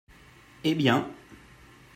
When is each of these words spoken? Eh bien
Eh 0.63 0.73
bien 0.73 1.13